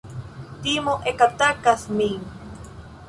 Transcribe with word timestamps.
Timo 0.61 0.95
ekatakas 1.13 1.81
min. 2.01 2.19